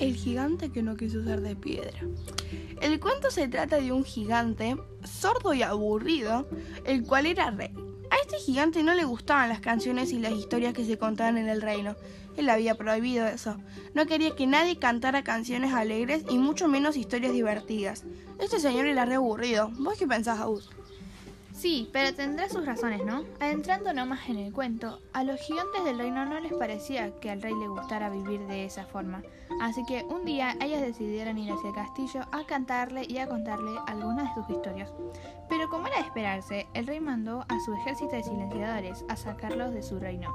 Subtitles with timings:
[0.00, 2.00] El gigante que no quiso ser de piedra.
[2.80, 6.48] El cuento se trata de un gigante sordo y aburrido,
[6.84, 7.74] el cual era rey.
[8.10, 11.48] A este gigante no le gustaban las canciones y las historias que se contaban en
[11.48, 11.96] el reino.
[12.36, 13.56] Él había prohibido eso.
[13.94, 18.04] No quería que nadie cantara canciones alegres y mucho menos historias divertidas.
[18.38, 19.72] Este señor era re aburrido.
[19.78, 20.70] ¿Vos qué pensás, Agus?
[21.58, 23.24] Sí, pero tendrá sus razones, ¿no?
[23.40, 27.42] Adentrando nomás en el cuento, a los gigantes del reino no les parecía que al
[27.42, 29.24] rey le gustara vivir de esa forma,
[29.60, 33.72] así que un día ellos decidieron ir hacia el castillo a cantarle y a contarle
[33.88, 34.92] algunas de sus historias.
[35.48, 39.74] Pero como era de esperarse, el rey mandó a su ejército de silenciadores a sacarlos
[39.74, 40.32] de su reino.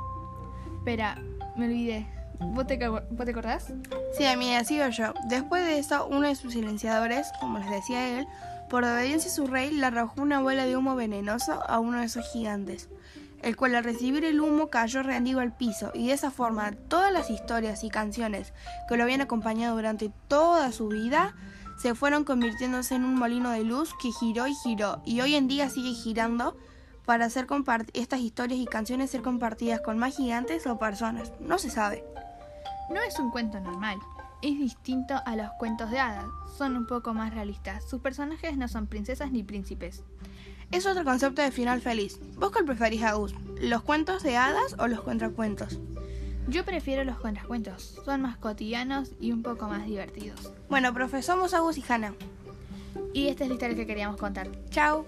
[0.80, 1.16] Espera,
[1.56, 2.23] me olvidé.
[2.48, 3.74] ¿Vos te, ¿Vos te acordás?
[4.18, 5.14] Sí, amiga, sigo yo.
[5.26, 8.28] Después de eso, uno de sus silenciadores, como les decía él,
[8.70, 12.06] por obediencia a su rey, le arrojó una bola de humo venenoso a uno de
[12.06, 12.90] esos gigantes,
[13.42, 17.12] el cual al recibir el humo cayó rendido al piso, y de esa forma todas
[17.12, 18.54] las historias y canciones
[18.88, 21.36] que lo habían acompañado durante toda su vida
[21.78, 25.48] se fueron convirtiéndose en un molino de luz que giró y giró, y hoy en
[25.48, 26.56] día sigue girando
[27.06, 27.48] para hacer
[27.94, 31.34] estas historias y canciones ser compartidas con más gigantes o personas.
[31.40, 32.04] No se sabe.
[32.90, 34.00] No es un cuento normal
[34.44, 36.26] es distinto a los cuentos de hadas,
[36.58, 37.86] son un poco más realistas.
[37.90, 40.04] Sus personajes no son princesas ni príncipes.
[40.70, 42.20] Es otro concepto de final feliz.
[42.36, 43.34] ¿Vos cuál preferís, Agus?
[43.62, 45.80] ¿Los cuentos de hadas o los contracuentos?
[46.50, 50.52] Yo prefiero los contracuentos, son más cotidianos y un poco más divertidos.
[50.70, 52.14] Bueno, profe, somos Agus y Hannah.
[53.14, 54.50] Y esta es la historia que queríamos contar.
[54.72, 55.06] Chao.